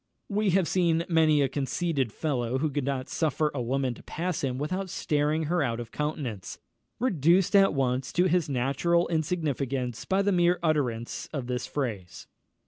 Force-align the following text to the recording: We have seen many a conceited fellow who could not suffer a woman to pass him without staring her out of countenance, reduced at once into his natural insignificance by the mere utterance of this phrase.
We 0.29 0.49
have 0.57 0.67
seen 0.67 1.05
many 1.07 1.43
a 1.43 1.47
conceited 1.47 2.11
fellow 2.11 2.57
who 2.57 2.71
could 2.71 2.85
not 2.85 3.07
suffer 3.07 3.51
a 3.53 3.61
woman 3.61 3.93
to 3.93 4.01
pass 4.01 4.41
him 4.43 4.57
without 4.57 4.89
staring 4.89 5.43
her 5.43 5.61
out 5.61 5.79
of 5.79 5.91
countenance, 5.91 6.57
reduced 6.99 7.55
at 7.55 7.75
once 7.75 8.09
into 8.11 8.27
his 8.27 8.49
natural 8.49 9.07
insignificance 9.09 10.05
by 10.05 10.23
the 10.23 10.31
mere 10.31 10.57
utterance 10.63 11.29
of 11.31 11.45
this 11.45 11.67
phrase. 11.67 12.25